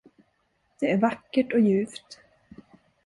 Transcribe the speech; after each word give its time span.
Det 0.79 0.91
är 0.91 0.97
vackert 0.97 1.53
och 1.53 1.59
ljuvt. 1.59 2.19